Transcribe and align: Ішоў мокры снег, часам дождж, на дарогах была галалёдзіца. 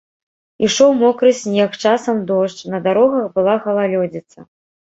Ішоў 0.67 0.95
мокры 1.01 1.29
снег, 1.41 1.77
часам 1.85 2.15
дождж, 2.31 2.59
на 2.75 2.79
дарогах 2.89 3.29
была 3.37 3.55
галалёдзіца. 3.67 4.51